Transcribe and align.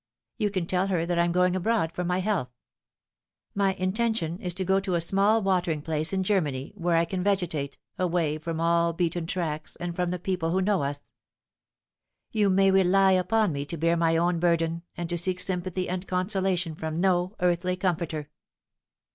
You 0.39 0.49
can 0.49 0.65
tell 0.65 0.87
her 0.87 1.05
that 1.05 1.19
I 1.19 1.25
am 1.25 1.31
going 1.31 1.55
abroad 1.55 1.91
for 1.91 2.03
my 2.03 2.21
health. 2.21 2.49
My 3.53 3.75
intention 3.75 4.39
is 4.39 4.55
to 4.55 4.65
go 4.65 4.79
to 4.79 4.93
some 4.93 4.99
small 4.99 5.43
watering 5.43 5.83
place 5.83 6.11
in 6.11 6.23
Germany, 6.23 6.73
where 6.75 6.97
I 6.97 7.05
can 7.05 7.21
vegetate, 7.21 7.77
away 7.99 8.39
from 8.39 8.59
all 8.59 8.93
beaten 8.93 9.27
tracks, 9.27 9.75
and 9.75 9.95
from 9.95 10.09
the 10.09 10.17
people 10.17 10.49
who 10.49 10.59
know 10.63 10.81
us. 10.81 11.11
You 12.31 12.49
may 12.49 12.71
rely 12.71 13.11
upon 13.11 13.51
me 13.53 13.63
to 13.67 13.77
bear 13.77 13.95
my 13.95 14.17
own 14.17 14.39
burden, 14.39 14.81
and 14.97 15.07
to 15.07 15.19
seek 15.19 15.39
sympathy 15.39 15.87
and 15.87 16.07
consolation 16.07 16.73
from 16.73 16.95
no 16.97 17.35
earthly 17.39 17.75
comforter. 17.77 18.31